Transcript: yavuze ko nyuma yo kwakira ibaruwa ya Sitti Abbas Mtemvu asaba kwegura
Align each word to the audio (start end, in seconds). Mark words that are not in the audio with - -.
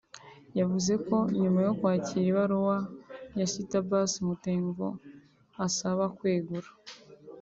yavuze 0.59 0.93
ko 1.07 1.15
nyuma 1.41 1.59
yo 1.67 1.71
kwakira 1.79 2.25
ibaruwa 2.31 2.77
ya 3.37 3.45
Sitti 3.51 3.75
Abbas 3.79 4.11
Mtemvu 4.29 4.87
asaba 5.65 6.03
kwegura 6.17 6.69